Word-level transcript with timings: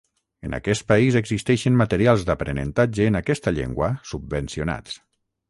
En 0.47 0.53
aquest 0.57 0.85
país 0.91 1.17
existeixen 1.19 1.77
materials 1.81 2.25
d'aprenentatge 2.31 3.07
en 3.11 3.21
aquesta 3.21 3.55
llengua 3.59 3.93
subvencionats. 4.15 4.99